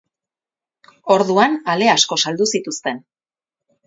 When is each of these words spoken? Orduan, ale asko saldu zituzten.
Orduan, 1.15 1.53
ale 1.73 1.89
asko 1.93 2.17
saldu 2.23 2.47
zituzten. 2.57 2.99